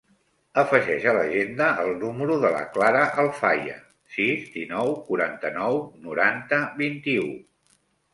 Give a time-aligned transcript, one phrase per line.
[0.59, 3.75] Afegeix a l'agenda el número de la Clara Alfaya:
[4.15, 7.29] sis, dinou, quaranta-nou, noranta, vint-i-u.